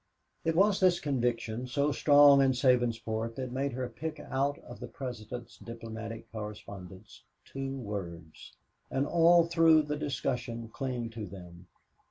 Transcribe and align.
It 0.43 0.55
was 0.55 0.79
this 0.79 0.99
conviction, 0.99 1.67
so 1.67 1.91
strong 1.91 2.41
in 2.41 2.53
Sabinsport, 2.53 3.35
that 3.35 3.51
made 3.51 3.73
her 3.73 3.87
pick 3.87 4.19
out 4.19 4.57
of 4.67 4.79
the 4.79 4.87
President's 4.87 5.59
diplomatic 5.59 6.31
correspondence 6.31 7.21
two 7.45 7.75
words, 7.77 8.53
and 8.89 9.05
all 9.05 9.45
through 9.45 9.83
the 9.83 9.95
discussion 9.97 10.69
cling 10.69 11.11
to 11.11 11.27
them. 11.27 11.67